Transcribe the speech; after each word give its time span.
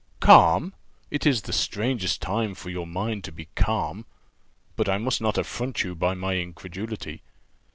"Calm! 0.19 0.73
It 1.11 1.27
is 1.27 1.43
the 1.43 1.53
strangest 1.53 2.23
time 2.23 2.55
for 2.55 2.71
your 2.71 2.87
mind 2.87 3.23
to 3.25 3.31
be 3.31 3.49
calm. 3.53 4.07
But 4.75 4.89
I 4.89 4.97
must 4.97 5.21
not 5.21 5.37
affront 5.37 5.83
you 5.83 5.93
by 5.93 6.15
my 6.15 6.33
incredulity. 6.37 7.21